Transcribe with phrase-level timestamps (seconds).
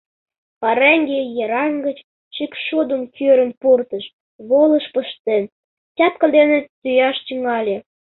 [0.61, 1.97] Пареҥге йыраҥ гыч
[2.35, 4.05] шӱкшудым кӱрын пуртыш,
[4.49, 5.43] волыш пыштен,
[5.95, 7.75] тяпка дене тӱяш тӱҥале.